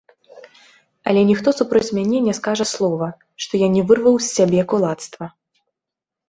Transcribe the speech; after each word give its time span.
Але 1.11 1.21
ніхто 1.31 1.49
супроць 1.59 1.93
мяне 1.97 2.21
не 2.27 2.33
скажа 2.39 2.65
слова, 2.73 3.07
што 3.45 3.53
я 3.65 3.69
не 3.75 3.85
вырваў 3.91 4.19
з 4.23 4.27
сябе 4.37 4.61
кулацтва. 4.73 5.25